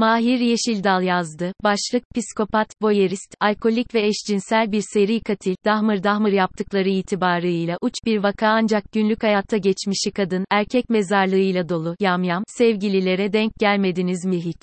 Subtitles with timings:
[0.00, 1.52] Mahir Yeşildal yazdı.
[1.64, 8.22] Başlık, psikopat, voyerist, alkolik ve eşcinsel bir seri katil, Dahmır Dahmır yaptıkları itibarıyla uç bir
[8.22, 14.62] vaka ancak günlük hayatta geçmişi kadın, erkek mezarlığıyla dolu, yamyam, sevgililere denk gelmediniz mi hiç?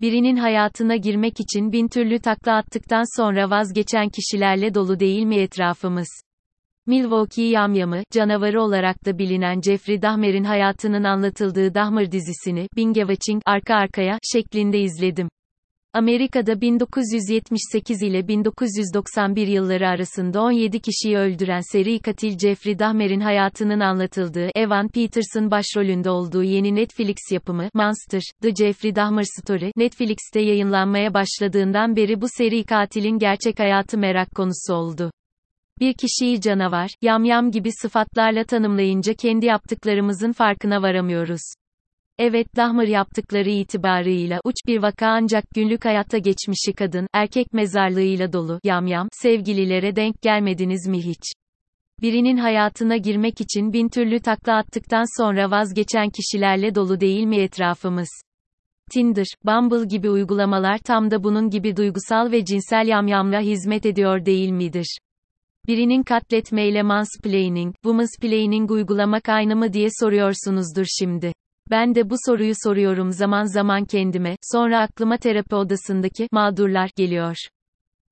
[0.00, 6.08] Birinin hayatına girmek için bin türlü takla attıktan sonra vazgeçen kişilerle dolu değil mi etrafımız?
[6.86, 13.74] Milwaukee yamyamı, canavarı olarak da bilinen Jeffrey Dahmer'in hayatının anlatıldığı Dahmer dizisini, binge watching, arka
[13.74, 15.28] arkaya, şeklinde izledim.
[15.92, 24.48] Amerika'da 1978 ile 1991 yılları arasında 17 kişiyi öldüren seri katil Jeffrey Dahmer'in hayatının anlatıldığı
[24.54, 31.96] Evan Peterson başrolünde olduğu yeni Netflix yapımı Monster, The Jeffrey Dahmer Story, Netflix'te yayınlanmaya başladığından
[31.96, 35.10] beri bu seri katilin gerçek hayatı merak konusu oldu.
[35.80, 41.40] Bir kişiyi canavar, yamyam gibi sıfatlarla tanımlayınca kendi yaptıklarımızın farkına varamıyoruz.
[42.18, 48.60] Evet Dahmer yaptıkları itibarıyla uç bir vaka ancak günlük hayatta geçmişi kadın, erkek mezarlığıyla dolu,
[48.64, 51.22] yamyam, sevgililere denk gelmediniz mi hiç?
[52.02, 58.22] Birinin hayatına girmek için bin türlü takla attıktan sonra vazgeçen kişilerle dolu değil mi etrafımız?
[58.90, 64.50] Tinder, Bumble gibi uygulamalar tam da bunun gibi duygusal ve cinsel yamyamla hizmet ediyor değil
[64.50, 64.98] midir?
[65.70, 71.32] Birinin katletmeyle mansplaining, womansplaining uygulamak aynı mı diye soruyorsunuzdur şimdi.
[71.70, 77.36] Ben de bu soruyu soruyorum zaman zaman kendime, sonra aklıma terapi odasındaki mağdurlar geliyor.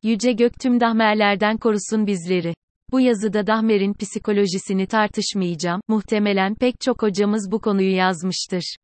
[0.03, 2.55] Yüce gök tüm dahmerlerden korusun bizleri.
[2.92, 8.77] Bu yazıda Dahmer'in psikolojisini tartışmayacağım, muhtemelen pek çok hocamız bu konuyu yazmıştır.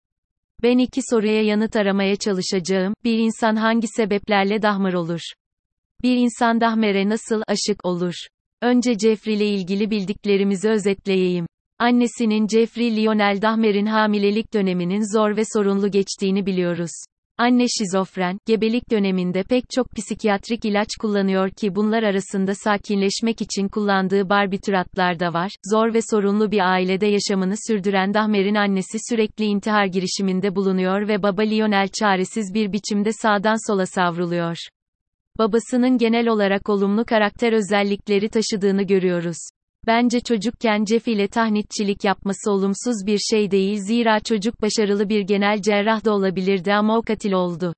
[0.62, 5.20] Ben iki soruya yanıt aramaya çalışacağım, bir insan hangi sebeplerle Dahmer olur?
[6.02, 8.14] Bir insan Dahmer'e nasıl aşık olur?
[8.64, 11.46] Önce Jeffrey ile ilgili bildiklerimizi özetleyeyim.
[11.78, 16.90] Annesinin Jeffrey Lionel Dahmer'in hamilelik döneminin zor ve sorunlu geçtiğini biliyoruz.
[17.38, 24.28] Anne şizofren, gebelik döneminde pek çok psikiyatrik ilaç kullanıyor ki bunlar arasında sakinleşmek için kullandığı
[24.28, 25.50] barbituratlar da var.
[25.70, 31.42] Zor ve sorunlu bir ailede yaşamını sürdüren Dahmer'in annesi sürekli intihar girişiminde bulunuyor ve baba
[31.42, 34.56] Lionel çaresiz bir biçimde sağdan sola savruluyor.
[35.38, 39.36] Babasının genel olarak olumlu karakter özellikleri taşıdığını görüyoruz.
[39.86, 45.62] Bence çocukken Jeff ile tahnitçilik yapması olumsuz bir şey değil zira çocuk başarılı bir genel
[45.62, 47.74] cerrah da olabilirdi ama o katil oldu.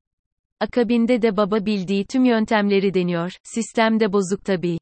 [0.60, 4.78] Akabinde de baba bildiği tüm yöntemleri deniyor, sistem de bozuk tabii.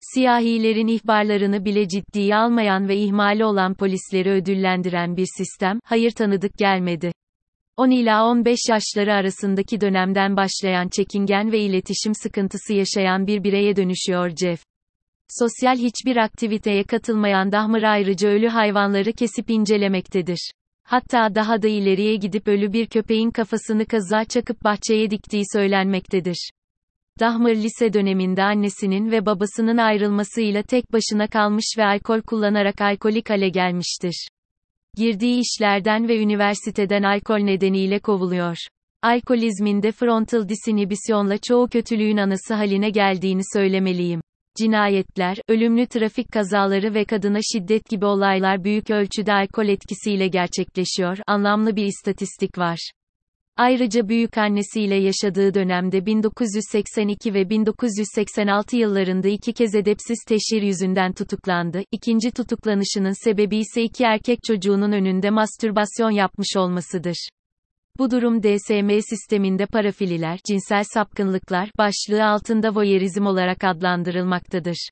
[0.00, 7.12] Siyahilerin ihbarlarını bile ciddiye almayan ve ihmali olan polisleri ödüllendiren bir sistem, hayır tanıdık gelmedi.
[7.76, 14.30] 10 ila 15 yaşları arasındaki dönemden başlayan çekingen ve iletişim sıkıntısı yaşayan bir bireye dönüşüyor
[14.36, 14.64] Jeff.
[15.28, 20.50] Sosyal hiçbir aktiviteye katılmayan Dahmer ayrıca ölü hayvanları kesip incelemektedir.
[20.84, 26.50] Hatta daha da ileriye gidip ölü bir köpeğin kafasını kaza çakıp bahçeye diktiği söylenmektedir.
[27.20, 33.48] Dahmer lise döneminde annesinin ve babasının ayrılmasıyla tek başına kalmış ve alkol kullanarak alkolik hale
[33.48, 34.28] gelmiştir.
[34.96, 38.56] Girdiği işlerden ve üniversiteden alkol nedeniyle kovuluyor.
[39.02, 44.20] Alkolizminde frontal disinhibisyonla çoğu kötülüğün anası haline geldiğini söylemeliyim.
[44.58, 51.18] Cinayetler, ölümlü trafik kazaları ve kadına şiddet gibi olaylar büyük ölçüde alkol etkisiyle gerçekleşiyor.
[51.26, 52.90] Anlamlı bir istatistik var.
[53.56, 61.82] Ayrıca büyük annesiyle yaşadığı dönemde 1982 ve 1986 yıllarında iki kez edepsiz teşhir yüzünden tutuklandı.
[61.92, 67.28] İkinci tutuklanışının sebebi ise iki erkek çocuğunun önünde mastürbasyon yapmış olmasıdır.
[67.98, 74.88] Bu durum DSM sisteminde parafililer, cinsel sapkınlıklar, başlığı altında voyeurizm olarak adlandırılmaktadır.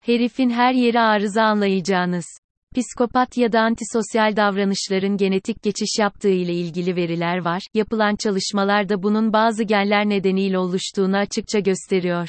[0.00, 2.26] Herifin her yeri arıza anlayacağınız.
[2.76, 7.62] Psikopat ya da antisosyal davranışların genetik geçiş yaptığı ile ilgili veriler var.
[7.74, 12.28] Yapılan çalışmalarda bunun bazı genler nedeniyle oluştuğunu açıkça gösteriyor.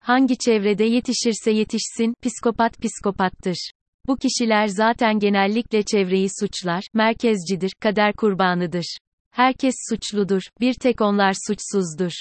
[0.00, 3.70] Hangi çevrede yetişirse yetişsin, psikopat psikopattır.
[4.06, 8.98] Bu kişiler zaten genellikle çevreyi suçlar, merkezcidir, kader kurbanıdır.
[9.30, 12.12] Herkes suçludur, bir tek onlar suçsuzdur.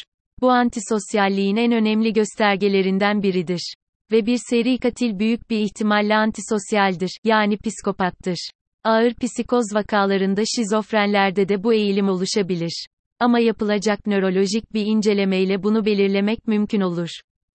[0.41, 3.73] Bu antisosyalliğin en önemli göstergelerinden biridir.
[4.11, 8.49] Ve bir seri katil büyük bir ihtimalle antisosyaldir, yani psikopattır.
[8.83, 12.87] Ağır psikoz vakalarında şizofrenlerde de bu eğilim oluşabilir.
[13.19, 17.09] Ama yapılacak nörolojik bir incelemeyle bunu belirlemek mümkün olur.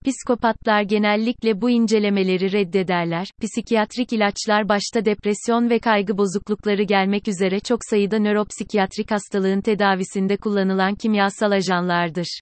[0.05, 3.27] Psikopatlar genellikle bu incelemeleri reddederler.
[3.41, 10.95] Psikiyatrik ilaçlar başta depresyon ve kaygı bozuklukları gelmek üzere çok sayıda nöropsikiyatrik hastalığın tedavisinde kullanılan
[10.95, 12.39] kimyasal ajanlardır.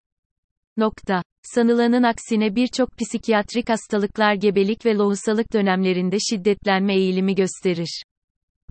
[0.77, 1.24] Nokta.
[1.55, 8.03] Sanılanın aksine birçok psikiyatrik hastalıklar gebelik ve lohusalık dönemlerinde şiddetlenme eğilimi gösterir.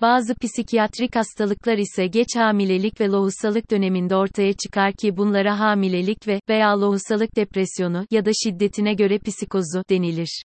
[0.01, 6.41] Bazı psikiyatrik hastalıklar ise geç hamilelik ve lohusalık döneminde ortaya çıkar ki bunlara hamilelik ve
[6.49, 10.43] veya lohusalık depresyonu ya da şiddetine göre psikozu denilir.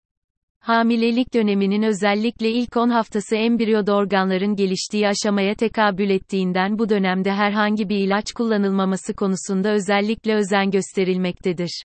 [0.60, 7.90] Hamilelik döneminin özellikle ilk 10 haftası embriyoda organların geliştiği aşamaya tekabül ettiğinden bu dönemde herhangi
[7.90, 11.84] bir ilaç kullanılmaması konusunda özellikle özen gösterilmektedir.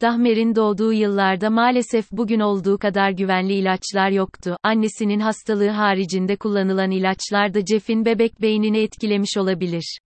[0.00, 4.56] Dahmer'in doğduğu yıllarda maalesef bugün olduğu kadar güvenli ilaçlar yoktu.
[4.62, 9.98] Annesinin hastalığı haricinde kullanılan ilaçlar da Jeff'in bebek beynini etkilemiş olabilir.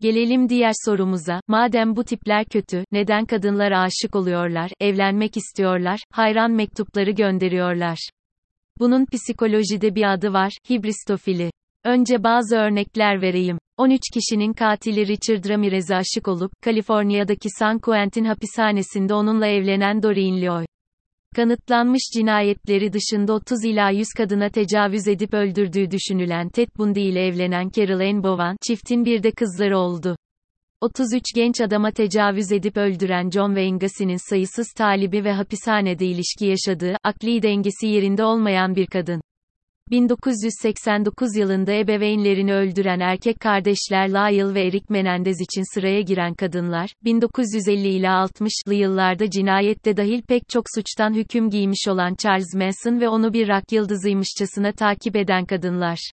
[0.00, 7.10] Gelelim diğer sorumuza, madem bu tipler kötü, neden kadınlar aşık oluyorlar, evlenmek istiyorlar, hayran mektupları
[7.10, 7.98] gönderiyorlar?
[8.78, 11.50] Bunun psikolojide bir adı var, hibristofili.
[11.84, 13.58] Önce bazı örnekler vereyim.
[13.82, 20.64] 13 kişinin katili Richard Ramirez'e aşık olup, Kaliforniya'daki San Quentin hapishanesinde onunla evlenen Doreen Loy.
[21.36, 27.70] Kanıtlanmış cinayetleri dışında 30 ila 100 kadına tecavüz edip öldürdüğü düşünülen Ted Bundy ile evlenen
[27.76, 30.16] Carol Ann Bowen, çiftin bir de kızları oldu.
[30.80, 36.96] 33 genç adama tecavüz edip öldüren John Wayne Gacy'nin sayısız talibi ve hapishanede ilişki yaşadığı,
[37.04, 39.20] akli dengesi yerinde olmayan bir kadın.
[39.90, 47.88] 1989 yılında ebeveynlerini öldüren erkek kardeşler Lyle ve Eric Menendez için sıraya giren kadınlar, 1950
[47.88, 53.32] ila 60'lı yıllarda cinayette dahil pek çok suçtan hüküm giymiş olan Charles Manson ve onu
[53.32, 56.10] bir rock yıldızıymışçasına takip eden kadınlar.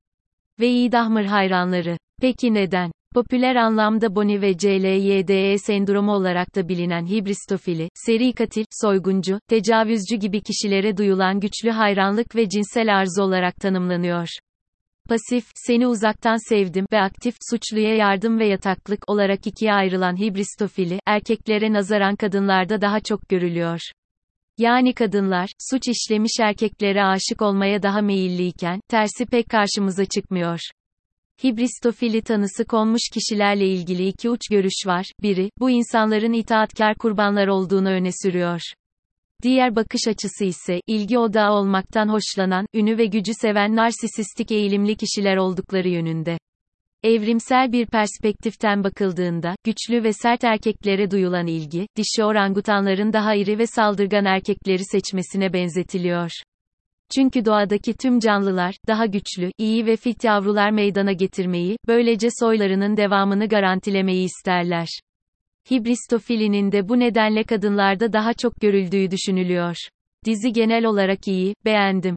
[0.60, 1.98] Ve iyi Dahmer hayranları.
[2.22, 2.92] Peki neden?
[3.14, 10.42] Popüler anlamda Bonnie ve CLYDE sendromu olarak da bilinen hibristofili, seri katil, soyguncu, tecavüzcü gibi
[10.42, 14.28] kişilere duyulan güçlü hayranlık ve cinsel arzu olarak tanımlanıyor.
[15.10, 21.74] Pasif, seni uzaktan sevdim ve aktif, suçluya yardım ve yataklık olarak ikiye ayrılan hibristofili, erkeklere
[21.74, 23.80] nazaran kadınlarda daha çok görülüyor.
[24.58, 30.60] Yani kadınlar, suç işlemiş erkeklere aşık olmaya daha meyilliyken, tersi pek karşımıza çıkmıyor.
[31.44, 35.06] Hibristofili tanısı konmuş kişilerle ilgili iki uç görüş var.
[35.22, 38.62] Biri, bu insanların itaatkar kurbanlar olduğunu öne sürüyor.
[39.42, 45.38] Diğer bakış açısı ise, ilgi odağı olmaktan hoşlanan, ünü ve gücü seven narsisistik eğilimli kişiler
[45.38, 46.38] oldukları yönünde.
[47.04, 53.68] Evrimsel bir perspektiften bakıldığında, güçlü ve sert erkeklere duyulan ilgi, dişi orangutanların daha iri ve
[53.68, 56.32] saldırgan erkekleri seçmesine benzetiliyor.
[57.16, 63.48] Çünkü doğadaki tüm canlılar, daha güçlü, iyi ve fit yavrular meydana getirmeyi, böylece soylarının devamını
[63.48, 64.88] garantilemeyi isterler.
[65.72, 69.76] Hibristofilinin de bu nedenle kadınlarda daha çok görüldüğü düşünülüyor.
[70.26, 72.16] Dizi genel olarak iyi, beğendim.